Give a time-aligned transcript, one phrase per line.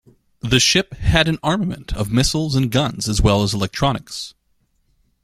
[0.41, 4.33] This ship had an armament of missiles and guns as well as electronics.